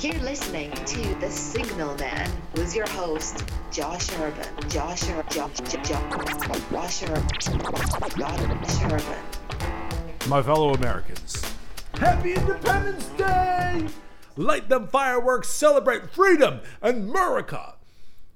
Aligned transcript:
You're 0.00 0.14
listening 0.20 0.70
to 0.70 1.14
The 1.16 1.28
Signal 1.28 1.96
Man 1.96 2.30
with 2.54 2.72
your 2.76 2.88
host, 2.90 3.42
Josh 3.72 4.08
Urban. 4.20 4.46
Josh 4.68 5.02
Urban. 5.10 5.24
Josh, 5.28 5.58
Josh, 5.58 5.72
Josh. 5.88 6.62
Josh 6.70 7.02
Urban. 8.84 9.18
My 10.28 10.40
fellow 10.40 10.72
Americans, 10.74 11.42
Happy 11.94 12.34
Independence 12.34 13.06
Day! 13.16 13.88
Light 14.36 14.68
them 14.68 14.86
fireworks, 14.86 15.48
celebrate 15.48 16.08
freedom 16.10 16.60
and 16.80 17.10
America! 17.10 17.74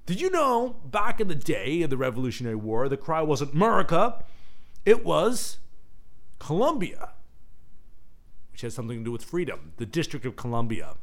Did 0.05 0.19
you 0.19 0.29
know 0.31 0.75
back 0.83 1.21
in 1.21 1.29
the 1.29 1.35
day 1.35 1.81
of 1.83 1.89
the 1.89 1.95
Revolutionary 1.95 2.57
War, 2.57 2.89
the 2.89 2.97
cry 2.97 3.21
wasn't 3.21 3.53
America, 3.53 4.21
it 4.85 5.05
was 5.05 5.59
Columbia, 6.39 7.11
which 8.51 8.59
has 8.61 8.73
something 8.73 8.97
to 8.97 9.03
do 9.05 9.13
with 9.13 9.23
freedom, 9.23 9.71
the 9.77 9.85
District 9.85 10.25
of 10.25 10.35
Columbia 10.35 10.95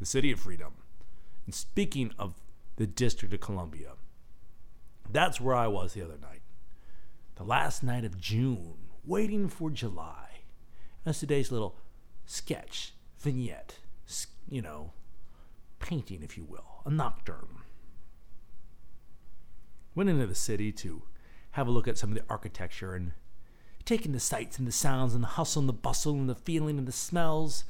the 0.00 0.06
city 0.06 0.32
of 0.32 0.40
freedom. 0.40 0.72
And 1.46 1.54
speaking 1.54 2.12
of 2.18 2.34
the 2.76 2.86
District 2.86 3.32
of 3.32 3.40
Columbia, 3.40 3.92
that's 5.08 5.40
where 5.40 5.54
I 5.54 5.66
was 5.66 5.92
the 5.92 6.02
other 6.02 6.18
night. 6.20 6.42
The 7.36 7.44
last 7.44 7.82
night 7.82 8.04
of 8.04 8.20
June, 8.20 8.74
waiting 9.04 9.48
for 9.48 9.70
July. 9.70 10.40
That's 11.04 11.20
today's 11.20 11.52
little 11.52 11.76
sketch, 12.26 12.92
vignette, 13.18 13.76
you 14.48 14.62
know, 14.62 14.92
painting, 15.78 16.22
if 16.22 16.36
you 16.36 16.44
will, 16.44 16.82
a 16.84 16.90
nocturne. 16.90 17.58
Went 19.94 20.10
into 20.10 20.26
the 20.26 20.34
city 20.34 20.72
to 20.72 21.02
have 21.52 21.66
a 21.66 21.70
look 21.70 21.88
at 21.88 21.98
some 21.98 22.10
of 22.10 22.16
the 22.16 22.24
architecture 22.30 22.94
and 22.94 23.12
taking 23.84 24.12
the 24.12 24.20
sights 24.20 24.58
and 24.58 24.68
the 24.68 24.72
sounds 24.72 25.14
and 25.14 25.22
the 25.22 25.28
hustle 25.28 25.60
and 25.60 25.68
the 25.68 25.74
bustle 25.74 26.12
and 26.12 26.28
the 26.28 26.34
feeling 26.34 26.78
and 26.78 26.86
the 26.86 26.92
smells 26.92 27.64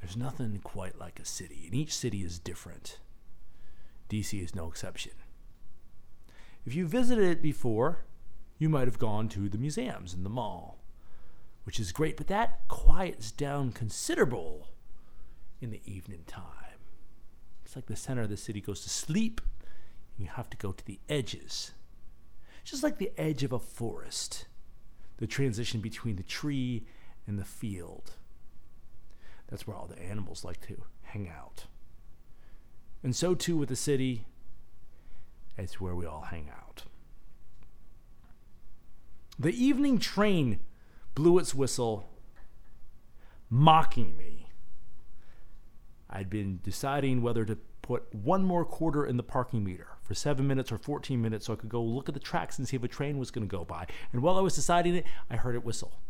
there's 0.00 0.16
nothing 0.16 0.58
quite 0.64 0.98
like 0.98 1.20
a 1.20 1.24
city, 1.24 1.62
and 1.66 1.74
each 1.74 1.94
city 1.94 2.22
is 2.22 2.38
different. 2.38 2.98
DC 4.08 4.42
is 4.42 4.54
no 4.54 4.66
exception. 4.68 5.12
If 6.64 6.74
you 6.74 6.86
visited 6.86 7.24
it 7.24 7.42
before, 7.42 8.04
you 8.58 8.68
might 8.68 8.88
have 8.88 8.98
gone 8.98 9.28
to 9.30 9.48
the 9.48 9.58
museums 9.58 10.12
and 10.12 10.24
the 10.24 10.30
mall, 10.30 10.78
which 11.64 11.78
is 11.78 11.92
great, 11.92 12.16
but 12.16 12.26
that 12.28 12.60
quiets 12.68 13.30
down 13.30 13.72
considerable 13.72 14.68
in 15.60 15.70
the 15.70 15.82
evening 15.84 16.24
time. 16.26 16.80
It's 17.64 17.76
like 17.76 17.86
the 17.86 17.96
center 17.96 18.22
of 18.22 18.30
the 18.30 18.36
city 18.36 18.60
goes 18.60 18.82
to 18.82 18.90
sleep, 18.90 19.40
and 20.16 20.26
you 20.26 20.32
have 20.34 20.50
to 20.50 20.56
go 20.56 20.72
to 20.72 20.84
the 20.84 20.98
edges. 21.08 21.72
Just 22.64 22.82
like 22.82 22.98
the 22.98 23.12
edge 23.16 23.42
of 23.42 23.52
a 23.52 23.58
forest, 23.58 24.46
the 25.18 25.26
transition 25.26 25.80
between 25.80 26.16
the 26.16 26.22
tree 26.22 26.84
and 27.26 27.38
the 27.38 27.44
field. 27.44 28.16
That's 29.50 29.66
where 29.66 29.76
all 29.76 29.86
the 29.86 30.00
animals 30.00 30.44
like 30.44 30.60
to 30.68 30.82
hang 31.02 31.28
out. 31.28 31.64
And 33.02 33.14
so 33.16 33.34
too 33.34 33.56
with 33.56 33.68
the 33.68 33.76
city, 33.76 34.26
it's 35.58 35.80
where 35.80 35.94
we 35.94 36.06
all 36.06 36.22
hang 36.22 36.48
out. 36.50 36.84
The 39.38 39.52
evening 39.52 39.98
train 39.98 40.60
blew 41.14 41.38
its 41.38 41.54
whistle, 41.54 42.08
mocking 43.48 44.16
me. 44.16 44.48
I'd 46.08 46.30
been 46.30 46.60
deciding 46.62 47.22
whether 47.22 47.44
to 47.44 47.56
put 47.82 48.14
one 48.14 48.44
more 48.44 48.64
quarter 48.64 49.04
in 49.04 49.16
the 49.16 49.22
parking 49.22 49.64
meter 49.64 49.88
for 50.02 50.14
seven 50.14 50.46
minutes 50.46 50.70
or 50.70 50.78
14 50.78 51.20
minutes 51.20 51.46
so 51.46 51.54
I 51.54 51.56
could 51.56 51.68
go 51.68 51.82
look 51.82 52.08
at 52.08 52.14
the 52.14 52.20
tracks 52.20 52.58
and 52.58 52.68
see 52.68 52.76
if 52.76 52.84
a 52.84 52.88
train 52.88 53.18
was 53.18 53.30
going 53.30 53.48
to 53.48 53.50
go 53.50 53.64
by. 53.64 53.86
And 54.12 54.22
while 54.22 54.36
I 54.36 54.40
was 54.40 54.54
deciding 54.54 54.94
it, 54.94 55.06
I 55.30 55.36
heard 55.36 55.54
it 55.54 55.64
whistle. 55.64 56.00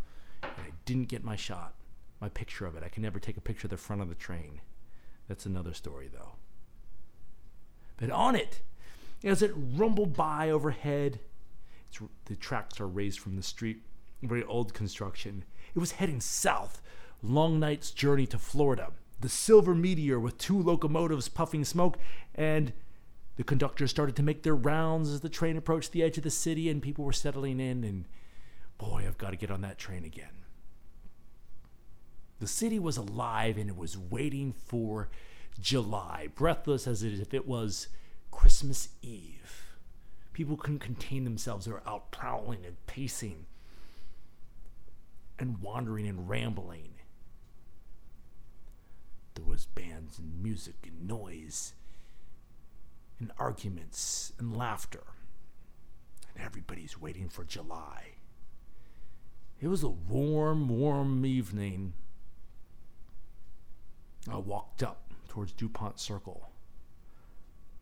And 0.42 0.52
I 0.58 0.70
didn't 0.84 1.08
get 1.08 1.22
my 1.22 1.36
shot 1.36 1.74
my 2.20 2.28
picture 2.28 2.66
of 2.66 2.76
it. 2.76 2.82
I 2.84 2.88
can 2.88 3.02
never 3.02 3.18
take 3.18 3.36
a 3.36 3.40
picture 3.40 3.66
of 3.66 3.70
the 3.70 3.76
front 3.76 4.02
of 4.02 4.08
the 4.08 4.14
train. 4.14 4.60
That's 5.28 5.46
another 5.46 5.74
story, 5.74 6.08
though. 6.12 6.32
But 7.96 8.10
on 8.10 8.34
it, 8.34 8.60
as 9.22 9.42
it 9.42 9.52
rumbled 9.54 10.16
by 10.16 10.50
overhead, 10.50 11.20
the 12.26 12.36
tracks 12.36 12.80
are 12.80 12.88
raised 12.88 13.20
from 13.20 13.36
the 13.36 13.42
street, 13.42 13.82
very 14.22 14.44
old 14.44 14.74
construction. 14.74 15.44
It 15.74 15.78
was 15.78 15.92
heading 15.92 16.20
south, 16.20 16.82
long 17.22 17.60
night's 17.60 17.90
journey 17.90 18.26
to 18.28 18.38
Florida. 18.38 18.92
The 19.20 19.28
silver 19.28 19.74
meteor 19.74 20.18
with 20.18 20.38
two 20.38 20.60
locomotives 20.60 21.28
puffing 21.28 21.64
smoke, 21.64 21.98
and 22.34 22.72
the 23.36 23.44
conductors 23.44 23.90
started 23.90 24.16
to 24.16 24.22
make 24.22 24.42
their 24.42 24.56
rounds 24.56 25.10
as 25.10 25.20
the 25.20 25.28
train 25.28 25.56
approached 25.56 25.92
the 25.92 26.02
edge 26.02 26.16
of 26.16 26.24
the 26.24 26.30
city, 26.30 26.68
and 26.68 26.82
people 26.82 27.04
were 27.04 27.12
settling 27.12 27.60
in. 27.60 27.84
And 27.84 28.06
boy, 28.78 29.04
I've 29.06 29.18
got 29.18 29.30
to 29.30 29.36
get 29.36 29.50
on 29.50 29.60
that 29.60 29.78
train 29.78 30.04
again. 30.04 30.39
The 32.40 32.46
city 32.46 32.78
was 32.78 32.96
alive 32.96 33.58
and 33.58 33.68
it 33.68 33.76
was 33.76 33.96
waiting 33.96 34.52
for 34.52 35.10
July, 35.60 36.28
breathless 36.34 36.86
as 36.86 37.02
if 37.02 37.34
it 37.34 37.46
was 37.46 37.88
Christmas 38.30 38.88
Eve. 39.02 39.76
People 40.32 40.56
couldn't 40.56 40.78
contain 40.78 41.24
themselves. 41.24 41.66
They 41.66 41.72
were 41.72 41.82
out 41.86 42.10
prowling 42.10 42.64
and 42.64 42.84
pacing 42.86 43.44
and 45.38 45.58
wandering 45.58 46.06
and 46.06 46.28
rambling. 46.28 46.94
There 49.34 49.44
was 49.44 49.66
bands 49.66 50.18
and 50.18 50.42
music 50.42 50.76
and 50.84 51.06
noise 51.06 51.74
and 53.18 53.32
arguments 53.38 54.32
and 54.38 54.56
laughter. 54.56 55.04
And 56.34 56.42
everybody's 56.42 56.98
waiting 56.98 57.28
for 57.28 57.44
July. 57.44 58.12
It 59.60 59.68
was 59.68 59.82
a 59.82 59.90
warm, 59.90 60.70
warm 60.70 61.26
evening 61.26 61.92
I 64.28 64.36
walked 64.36 64.82
up 64.82 65.12
towards 65.28 65.52
DuPont 65.52 65.98
Circle, 66.00 66.50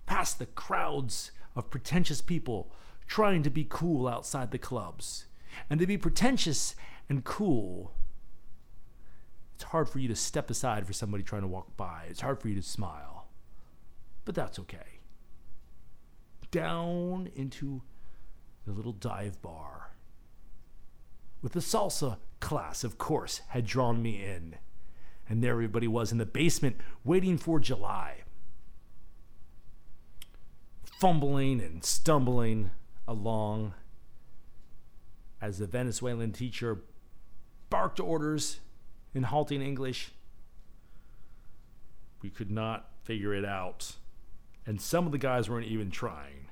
past 0.07 0.39
the 0.39 0.47
crowds 0.47 1.33
of 1.57 1.71
pretentious 1.71 2.21
people 2.21 2.71
trying 3.07 3.43
to 3.43 3.51
be 3.51 3.67
cool 3.69 4.07
outside 4.07 4.51
the 4.51 4.59
clubs. 4.59 5.25
And 5.69 5.81
to 5.81 5.87
be 5.87 5.99
pretentious 5.99 6.77
and 7.09 7.25
cool, 7.25 7.95
it's 9.55 9.65
hard 9.65 9.89
for 9.89 9.99
you 9.99 10.09
to 10.09 10.15
step 10.15 10.51
aside 10.51 10.87
for 10.87 10.93
somebody 10.93 11.25
trying 11.25 11.43
to 11.43 11.49
walk 11.49 11.77
by. 11.77 12.05
It's 12.09 12.21
hard 12.21 12.41
for 12.41 12.49
you 12.49 12.55
to 12.55 12.63
smile. 12.63 13.27
But 14.25 14.35
that's 14.35 14.59
okay. 14.61 15.01
Down 16.51 17.31
into 17.35 17.83
the 18.67 18.73
little 18.73 18.93
dive 18.93 19.43
bar. 19.43 19.93
With 21.43 21.53
the 21.53 21.61
salsa 21.61 22.19
class, 22.41 22.85
of 22.85 22.99
course, 22.99 23.41
had 23.49 23.67
drawn 23.67 24.03
me 24.03 24.23
in 24.25 24.57
and 25.29 25.43
there 25.43 25.53
everybody 25.53 25.87
was 25.87 26.13
in 26.13 26.19
the 26.19 26.27
basement 26.27 26.77
waiting 27.05 27.37
for 27.37 27.61
July. 27.61 28.23
Fumbling 30.99 31.61
and 31.61 31.85
stumbling 31.85 32.71
along 33.07 33.75
as 35.41 35.59
the 35.59 35.67
Venezuelan 35.67 36.33
teacher 36.33 36.81
barked 37.71 38.01
orders 38.01 38.61
in 39.15 39.25
halting 39.25 39.63
English. 39.63 40.13
We 42.23 42.31
could 42.31 42.51
not 42.51 42.91
figure 43.05 43.33
it 43.33 43.45
out, 43.45 43.93
and 44.67 44.81
some 44.81 45.07
of 45.07 45.13
the 45.13 45.19
guys 45.19 45.49
weren't 45.49 45.67
even 45.67 45.91
trying. 45.91 46.49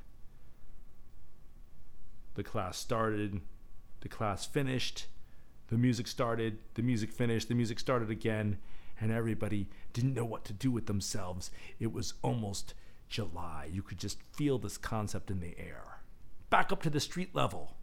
The 2.35 2.45
class 2.45 2.79
started, 2.79 3.41
the 4.01 4.09
class 4.09 4.47
finished, 4.47 5.07
the 5.69 5.77
music 5.77 6.07
started, 6.07 6.59
the 6.75 6.83
music 6.83 7.11
finished, 7.11 7.49
the 7.49 7.55
music 7.55 7.79
started 7.79 8.11
again, 8.11 8.59
and 9.01 9.11
everybody 9.11 9.69
didn't 9.93 10.15
know 10.15 10.25
what 10.25 10.45
to 10.45 10.53
do 10.53 10.71
with 10.71 10.87
themselves. 10.87 11.51
It 11.79 11.93
was 11.93 12.15
almost 12.23 12.75
July. 13.09 13.69
You 13.71 13.83
could 13.83 13.99
just 13.99 14.23
feel 14.33 14.59
this 14.59 14.79
concept 14.79 15.31
in 15.31 15.41
the 15.41 15.59
air. 15.59 16.01
Back 16.51 16.73
up 16.73 16.83
to 16.83 16.91
the 16.91 17.01
street 17.01 17.35
level. 17.35 17.77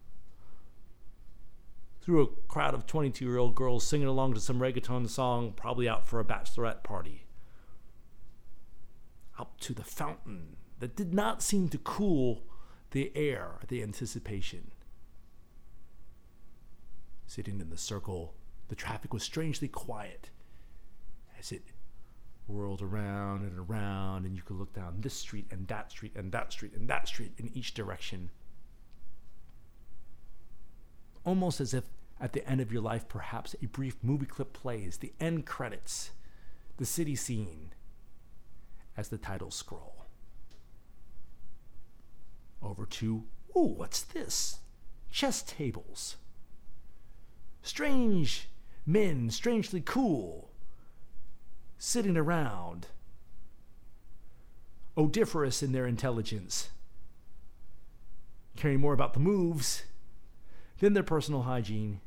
Through 2.00 2.22
a 2.22 2.48
crowd 2.48 2.74
of 2.74 2.86
22 2.86 3.24
year 3.24 3.38
old 3.38 3.54
girls 3.54 3.86
singing 3.86 4.08
along 4.08 4.34
to 4.34 4.40
some 4.40 4.58
reggaeton 4.58 5.08
song, 5.08 5.52
probably 5.54 5.88
out 5.88 6.06
for 6.06 6.20
a 6.20 6.24
bachelorette 6.24 6.82
party. 6.82 7.26
Up 9.38 9.58
to 9.60 9.74
the 9.74 9.84
fountain 9.84 10.56
that 10.80 10.96
did 10.96 11.14
not 11.14 11.42
seem 11.42 11.68
to 11.68 11.78
cool 11.78 12.42
the 12.90 13.10
air, 13.14 13.58
the 13.68 13.82
anticipation 13.82 14.70
sitting 17.26 17.60
in 17.60 17.70
the 17.70 17.76
circle. 17.76 18.34
The 18.68 18.74
traffic 18.74 19.12
was 19.12 19.22
strangely 19.22 19.68
quiet 19.68 20.30
as 21.38 21.52
it 21.52 21.62
whirled 22.46 22.82
around 22.82 23.42
and 23.42 23.58
around, 23.58 24.26
and 24.26 24.36
you 24.36 24.42
could 24.42 24.56
look 24.56 24.74
down 24.74 24.96
this 25.00 25.14
street 25.14 25.46
and 25.50 25.66
that 25.68 25.90
street 25.90 26.12
and 26.14 26.32
that 26.32 26.52
street 26.52 26.74
and 26.74 26.88
that 26.88 27.08
street 27.08 27.32
in 27.38 27.50
each 27.54 27.74
direction. 27.74 28.30
Almost 31.24 31.60
as 31.60 31.72
if 31.72 31.84
at 32.20 32.32
the 32.32 32.46
end 32.48 32.60
of 32.60 32.72
your 32.72 32.82
life, 32.82 33.08
perhaps 33.08 33.54
a 33.62 33.66
brief 33.66 33.96
movie 34.02 34.26
clip 34.26 34.52
plays, 34.52 34.98
the 34.98 35.12
end 35.18 35.46
credits, 35.46 36.10
the 36.76 36.84
city 36.84 37.16
scene, 37.16 37.72
as 38.96 39.08
the 39.08 39.18
titles 39.18 39.54
scroll. 39.54 40.06
Over 42.62 42.86
to, 42.86 43.24
ooh, 43.56 43.74
what's 43.76 44.02
this? 44.02 44.58
Chess 45.10 45.42
tables 45.42 46.16
strange 47.64 48.50
men, 48.86 49.30
strangely 49.30 49.80
cool, 49.80 50.50
sitting 51.78 52.16
around, 52.16 52.88
odiferous 54.96 55.62
in 55.62 55.72
their 55.72 55.86
intelligence, 55.86 56.68
caring 58.54 58.78
more 58.78 58.92
about 58.92 59.14
the 59.14 59.20
moves 59.20 59.84
than 60.78 60.92
their 60.92 61.02
personal 61.02 61.42
hygiene. 61.42 62.00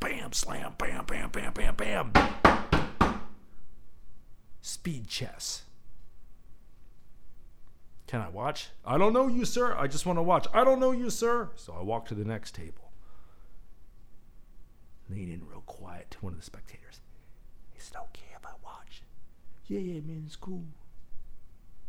Bam, 0.00 0.32
slam, 0.32 0.74
bam, 0.78 1.04
bam, 1.04 1.30
bam, 1.30 1.52
bam, 1.52 1.74
bam. 1.76 2.12
Speed 4.62 5.08
chess. 5.08 5.62
Can 8.06 8.20
I 8.20 8.28
watch? 8.28 8.68
I 8.84 8.98
don't 8.98 9.12
know 9.12 9.26
you, 9.26 9.44
sir. 9.44 9.76
I 9.76 9.88
just 9.88 10.06
want 10.06 10.18
to 10.18 10.22
watch. 10.22 10.46
I 10.54 10.64
don't 10.64 10.80
know 10.80 10.92
you, 10.92 11.10
sir. 11.10 11.50
So 11.56 11.74
I 11.78 11.82
walk 11.82 12.06
to 12.06 12.14
the 12.14 12.24
next 12.24 12.54
table. 12.54 12.85
Lean 15.08 15.30
in 15.30 15.46
real 15.46 15.62
quiet 15.66 16.10
to 16.10 16.18
one 16.18 16.32
of 16.32 16.38
the 16.38 16.44
spectators. 16.44 17.00
Is 17.78 17.90
it 17.90 17.96
okay 17.96 18.34
if 18.34 18.44
I 18.44 18.52
watch? 18.64 19.02
Yeah, 19.66 19.80
yeah, 19.80 20.00
man, 20.00 20.24
it's 20.26 20.36
cool. 20.36 20.64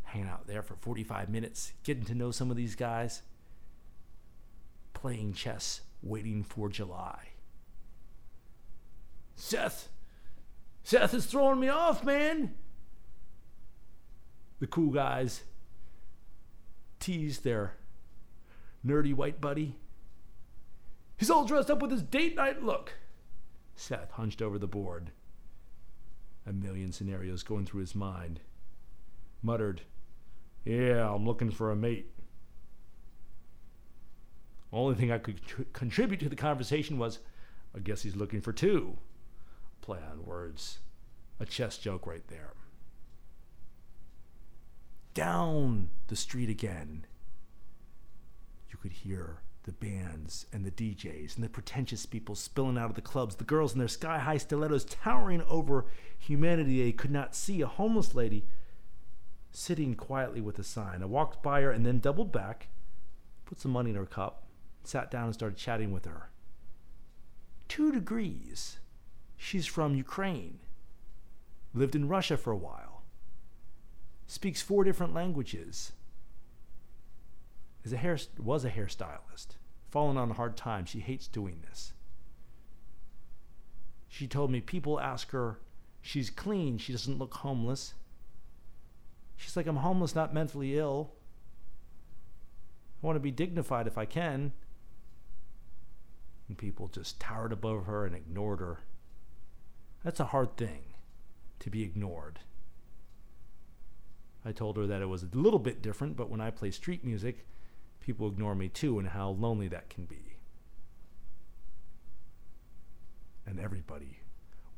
Hanging 0.03 0.27
out 0.27 0.47
there 0.47 0.61
for 0.61 0.75
45 0.75 1.29
minutes, 1.29 1.73
getting 1.83 2.05
to 2.05 2.15
know 2.15 2.31
some 2.31 2.51
of 2.51 2.57
these 2.57 2.75
guys, 2.75 3.23
playing 4.93 5.33
chess, 5.33 5.81
waiting 6.01 6.43
for 6.43 6.69
July. 6.69 7.29
Seth! 9.35 9.89
Seth 10.83 11.13
is 11.13 11.25
throwing 11.25 11.59
me 11.59 11.69
off, 11.69 12.03
man! 12.03 12.55
The 14.59 14.67
cool 14.67 14.91
guys 14.91 15.43
tease 16.99 17.39
their 17.39 17.75
nerdy 18.85 19.13
white 19.13 19.39
buddy. 19.39 19.75
He's 21.17 21.29
all 21.29 21.45
dressed 21.45 21.69
up 21.69 21.81
with 21.81 21.91
his 21.91 22.01
date 22.01 22.35
night 22.35 22.63
look. 22.63 22.93
Seth 23.77 24.11
hunched 24.11 24.41
over 24.41 24.57
the 24.57 24.67
board, 24.67 25.11
a 26.45 26.51
million 26.51 26.91
scenarios 26.91 27.43
going 27.43 27.65
through 27.65 27.81
his 27.81 27.95
mind. 27.95 28.41
Muttered, 29.41 29.81
Yeah, 30.65 31.13
I'm 31.13 31.25
looking 31.25 31.51
for 31.51 31.71
a 31.71 31.75
mate. 31.75 32.11
Only 34.73 34.95
thing 34.95 35.11
I 35.11 35.19
could 35.19 35.45
tr- 35.45 35.61
contribute 35.73 36.19
to 36.21 36.29
the 36.29 36.35
conversation 36.35 36.97
was, 36.97 37.19
I 37.75 37.79
guess 37.79 38.01
he's 38.01 38.15
looking 38.15 38.41
for 38.41 38.51
two. 38.51 38.97
Play 39.81 39.99
on 39.99 40.25
words. 40.25 40.79
A 41.39 41.45
chess 41.45 41.77
joke 41.77 42.07
right 42.07 42.27
there. 42.27 42.53
Down 45.13 45.89
the 46.07 46.15
street 46.15 46.49
again, 46.49 47.05
you 48.69 48.77
could 48.77 48.91
hear 48.91 49.41
the 49.67 49.73
bands 49.73 50.45
and 50.53 50.65
the 50.65 50.71
DJs 50.71 51.35
and 51.35 51.43
the 51.43 51.49
pretentious 51.49 52.05
people 52.05 52.35
spilling 52.35 52.77
out 52.77 52.89
of 52.89 52.95
the 52.95 53.01
clubs, 53.01 53.35
the 53.35 53.43
girls 53.43 53.73
in 53.73 53.79
their 53.79 53.89
sky 53.89 54.17
high 54.17 54.37
stilettos 54.37 54.85
towering 54.85 55.43
over 55.43 55.85
humanity. 56.17 56.81
They 56.81 56.93
could 56.93 57.11
not 57.11 57.35
see 57.35 57.61
a 57.61 57.67
homeless 57.67 58.15
lady 58.15 58.45
sitting 59.51 59.93
quietly 59.93 60.39
with 60.39 60.57
a 60.57 60.63
sign. 60.63 61.03
I 61.03 61.05
walked 61.05 61.43
by 61.43 61.61
her 61.61 61.71
and 61.71 61.85
then 61.85 61.99
doubled 61.99 62.31
back, 62.31 62.69
put 63.45 63.59
some 63.59 63.71
money 63.71 63.89
in 63.89 63.97
her 63.97 64.05
cup, 64.05 64.47
sat 64.85 65.11
down 65.11 65.25
and 65.25 65.33
started 65.33 65.57
chatting 65.57 65.91
with 65.91 66.05
her. 66.05 66.29
Two 67.67 67.91
degrees. 67.91 68.79
She's 69.35 69.65
from 69.65 69.95
Ukraine. 69.95 70.59
Lived 71.73 71.93
in 71.93 72.07
Russia 72.07 72.37
for 72.37 72.51
a 72.51 72.57
while. 72.57 73.03
Speaks 74.27 74.61
four 74.61 74.85
different 74.85 75.13
languages 75.13 75.91
is 77.87 77.93
a 77.93 77.97
hair 77.97 78.17
was 78.37 78.65
a 78.65 78.69
hairstylist. 78.69 79.55
Fallen 79.89 80.17
on 80.17 80.31
hard 80.31 80.57
times. 80.57 80.89
She 80.89 80.99
hates 80.99 81.27
doing 81.27 81.61
this. 81.69 81.93
She 84.09 84.27
told 84.27 84.51
me 84.51 84.59
people 84.59 84.99
ask 84.99 85.31
her, 85.31 85.59
she's 86.01 86.29
clean, 86.29 86.77
she 86.77 86.91
doesn't 86.91 87.17
look 87.17 87.33
homeless. 87.35 87.93
She's 89.37 89.55
like, 89.55 89.67
I'm 89.67 89.77
homeless, 89.77 90.15
not 90.15 90.33
mentally 90.33 90.77
ill. 90.77 91.11
I 93.01 93.05
want 93.05 93.15
to 93.15 93.21
be 93.21 93.31
dignified 93.31 93.87
if 93.87 93.97
I 93.97 94.05
can. 94.05 94.51
And 96.47 96.57
people 96.57 96.87
just 96.87 97.19
towered 97.19 97.53
above 97.53 97.85
her 97.85 98.05
and 98.05 98.15
ignored 98.15 98.59
her. 98.59 98.79
That's 100.03 100.19
a 100.19 100.25
hard 100.25 100.57
thing, 100.57 100.93
to 101.59 101.69
be 101.69 101.83
ignored. 101.83 102.39
I 104.43 104.51
told 104.51 104.77
her 104.77 104.87
that 104.87 105.01
it 105.01 105.09
was 105.09 105.23
a 105.23 105.29
little 105.33 105.59
bit 105.59 105.81
different, 105.81 106.17
but 106.17 106.29
when 106.29 106.41
I 106.41 106.49
play 106.49 106.71
street 106.71 107.03
music, 107.03 107.45
people 108.07 108.29
ignore 108.29 108.55
me 108.55 108.69
too, 108.69 108.97
and 108.99 109.09
how 109.09 109.31
lonely 109.31 109.67
that 109.67 109.89
can 109.89 110.05
be. 110.05 110.37
And 113.45 113.59
everybody 113.59 114.19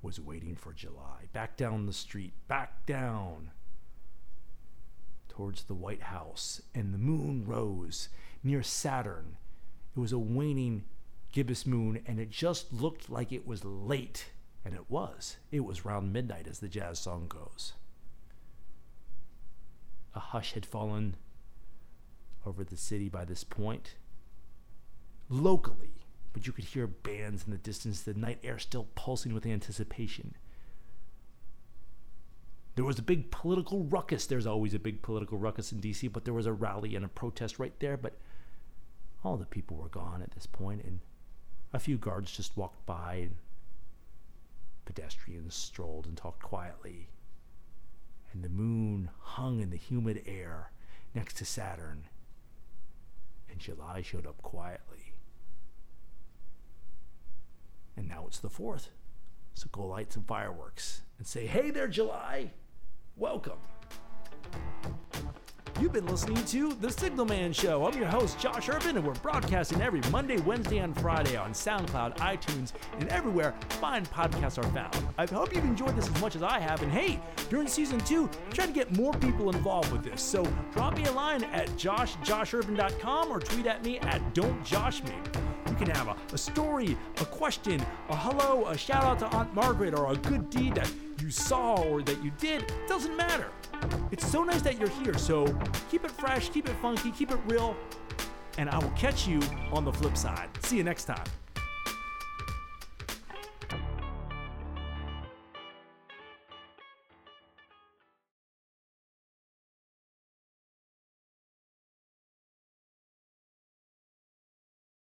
was 0.01 0.19
waiting 0.19 0.55
for 0.55 0.73
July. 0.73 1.27
Back 1.31 1.55
down 1.55 1.85
the 1.85 1.93
street, 1.93 2.33
back 2.47 2.87
down 2.87 3.51
towards 5.27 5.63
the 5.63 5.75
White 5.75 6.01
House, 6.01 6.59
and 6.73 6.91
the 6.91 6.97
moon 6.97 7.45
rose 7.45 8.09
near 8.43 8.63
Saturn. 8.63 9.37
It 9.95 9.99
was 9.99 10.11
a 10.11 10.17
waning 10.17 10.85
gibbous 11.31 11.67
moon, 11.67 12.01
and 12.07 12.19
it 12.19 12.31
just 12.31 12.73
looked 12.73 13.11
like 13.11 13.31
it 13.31 13.45
was 13.45 13.63
late. 13.63 14.31
And 14.65 14.73
it 14.73 14.89
was. 14.89 15.37
It 15.51 15.63
was 15.63 15.85
round 15.85 16.11
midnight, 16.11 16.47
as 16.47 16.59
the 16.59 16.67
jazz 16.67 16.97
song 16.97 17.27
goes. 17.29 17.73
A 20.15 20.19
hush 20.19 20.53
had 20.53 20.65
fallen 20.65 21.15
over 22.45 22.63
the 22.63 22.77
city 22.77 23.09
by 23.09 23.25
this 23.25 23.43
point. 23.43 23.95
Locally, 25.29 26.05
but 26.33 26.47
you 26.47 26.53
could 26.53 26.65
hear 26.65 26.87
bands 26.87 27.43
in 27.45 27.51
the 27.51 27.57
distance, 27.57 28.01
the 28.01 28.13
night 28.13 28.39
air 28.43 28.59
still 28.59 28.87
pulsing 28.95 29.33
with 29.33 29.45
anticipation. 29.45 30.35
There 32.75 32.85
was 32.85 32.99
a 32.99 33.03
big 33.03 33.29
political 33.29 33.83
ruckus. 33.83 34.25
There's 34.25 34.47
always 34.47 34.73
a 34.73 34.79
big 34.79 35.01
political 35.01 35.37
ruckus 35.37 35.71
in 35.71 35.81
DC, 35.81 36.11
but 36.11 36.23
there 36.23 36.33
was 36.33 36.45
a 36.45 36.53
rally 36.53 36.95
and 36.95 37.03
a 37.03 37.09
protest 37.09 37.59
right 37.59 37.77
there. 37.79 37.97
But 37.97 38.17
all 39.23 39.37
the 39.37 39.45
people 39.45 39.77
were 39.77 39.89
gone 39.89 40.21
at 40.21 40.31
this 40.31 40.45
point, 40.45 40.83
and 40.83 40.99
a 41.73 41.79
few 41.79 41.97
guards 41.97 42.31
just 42.31 42.55
walked 42.55 42.85
by, 42.85 43.15
and 43.15 43.35
pedestrians 44.85 45.55
strolled 45.55 46.05
and 46.05 46.15
talked 46.15 46.41
quietly. 46.41 47.09
And 48.31 48.43
the 48.43 48.49
moon 48.49 49.09
hung 49.19 49.59
in 49.59 49.71
the 49.71 49.77
humid 49.77 50.23
air 50.25 50.71
next 51.13 51.35
to 51.37 51.45
Saturn 51.45 52.05
and 53.49 53.59
July 53.59 54.01
showed 54.01 54.25
up 54.25 54.41
quietly. 54.41 55.13
And 57.95 58.07
now 58.07 58.25
it's 58.27 58.39
the 58.39 58.49
4th. 58.49 58.89
So 59.53 59.67
go 59.71 59.87
light 59.87 60.13
some 60.13 60.23
fireworks 60.23 61.01
and 61.17 61.27
say, 61.27 61.45
hey 61.45 61.69
there, 61.71 61.87
July! 61.87 62.51
Welcome! 63.17 63.59
You've 65.79 65.93
been 65.93 66.07
listening 66.07 66.43
to 66.43 66.73
The 66.73 66.91
Signal 66.91 67.25
Man 67.25 67.53
Show. 67.53 67.85
I'm 67.85 67.97
your 67.97 68.09
host, 68.09 68.37
Josh 68.37 68.67
Urban, 68.67 68.97
and 68.97 69.07
we're 69.07 69.13
broadcasting 69.13 69.81
every 69.81 70.01
Monday, 70.11 70.37
Wednesday, 70.41 70.79
and 70.79 70.93
Friday 70.99 71.37
on 71.37 71.53
SoundCloud, 71.53 72.17
iTunes, 72.17 72.73
and 72.99 73.07
everywhere 73.07 73.55
fine 73.69 74.05
podcasts 74.05 74.57
are 74.57 74.69
found. 74.71 75.07
I 75.17 75.25
hope 75.25 75.55
you've 75.55 75.63
enjoyed 75.63 75.95
this 75.95 76.09
as 76.09 76.21
much 76.21 76.35
as 76.35 76.43
I 76.43 76.59
have. 76.59 76.81
And 76.83 76.91
hey, 76.91 77.21
during 77.49 77.65
season 77.69 77.97
two, 78.01 78.29
I'm 78.49 78.67
to 78.67 78.73
get 78.73 78.91
more 78.97 79.13
people 79.13 79.49
involved 79.55 79.93
with 79.93 80.03
this. 80.03 80.21
So 80.21 80.43
drop 80.73 80.97
me 80.97 81.05
a 81.05 81.13
line 81.13 81.45
at 81.45 81.69
joshjoshurban.com 81.69 83.31
or 83.31 83.39
tweet 83.39 83.65
at 83.65 83.81
me 83.81 83.99
at 83.99 84.33
don'tjoshme. 84.33 85.13
You 85.69 85.75
can 85.75 85.89
have 85.91 86.09
a, 86.09 86.17
a 86.33 86.37
story, 86.37 86.97
a 87.21 87.25
question, 87.25 87.81
a 88.09 88.15
hello, 88.17 88.67
a 88.67 88.77
shout 88.77 89.05
out 89.05 89.19
to 89.19 89.27
Aunt 89.27 89.53
Margaret, 89.55 89.93
or 89.93 90.11
a 90.11 90.17
good 90.17 90.49
deed 90.49 90.75
that 90.75 90.91
you 91.21 91.31
saw 91.31 91.75
or 91.75 92.01
that 92.01 92.21
you 92.21 92.31
did. 92.37 92.69
Doesn't 92.85 93.15
matter. 93.15 93.49
It's 94.11 94.29
so 94.29 94.43
nice 94.43 94.61
that 94.61 94.79
you're 94.79 94.89
here. 94.89 95.17
So 95.17 95.45
keep 95.89 96.03
it 96.03 96.11
fresh, 96.11 96.49
keep 96.49 96.67
it 96.67 96.75
funky, 96.81 97.11
keep 97.11 97.31
it 97.31 97.39
real, 97.47 97.75
and 98.57 98.69
I 98.69 98.77
will 98.79 98.91
catch 98.91 99.27
you 99.27 99.39
on 99.71 99.85
the 99.85 99.93
flip 99.93 100.17
side. 100.17 100.49
See 100.63 100.77
you 100.77 100.83
next 100.83 101.05
time. 101.05 101.25